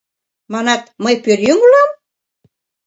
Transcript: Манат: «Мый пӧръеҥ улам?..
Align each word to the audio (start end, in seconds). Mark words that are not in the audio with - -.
Манат: 0.51 0.83
«Мый 1.03 1.15
пӧръеҥ 1.23 1.57
улам?.. 1.65 1.89